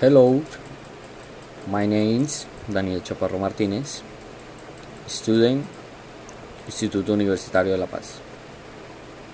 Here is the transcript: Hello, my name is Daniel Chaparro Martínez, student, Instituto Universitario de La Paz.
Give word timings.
Hello, 0.00 0.40
my 1.66 1.84
name 1.84 2.22
is 2.22 2.46
Daniel 2.68 3.02
Chaparro 3.02 3.36
Martínez, 3.36 4.02
student, 5.08 5.64
Instituto 6.68 7.12
Universitario 7.12 7.72
de 7.72 7.78
La 7.78 7.86
Paz. 7.86 8.20